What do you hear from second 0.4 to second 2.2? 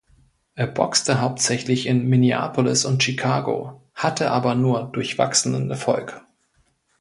Er boxte hauptsächlich in